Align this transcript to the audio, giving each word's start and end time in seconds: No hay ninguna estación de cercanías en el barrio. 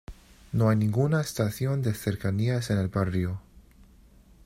No 0.51 0.67
hay 0.69 0.77
ninguna 0.77 1.21
estación 1.21 1.83
de 1.83 1.93
cercanías 1.93 2.71
en 2.71 2.79
el 2.79 2.87
barrio. 2.87 3.39